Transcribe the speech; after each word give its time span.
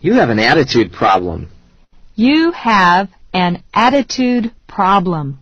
You 0.00 0.14
have 0.14 0.30
an 0.30 0.38
attitude 0.38 0.92
problem. 0.92 1.48
You 2.14 2.52
have 2.52 3.08
an 3.32 3.62
attitude 3.74 4.52
problem. 4.66 5.38